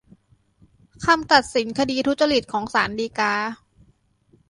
[1.05, 3.33] คำตัดสินคดีทุจริตของของศาลฎีกา